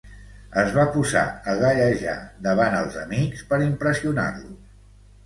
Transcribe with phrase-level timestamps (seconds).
[0.59, 1.21] Es va posar
[1.51, 2.15] a gallejar
[2.47, 4.57] davant els amics per impressionar-los.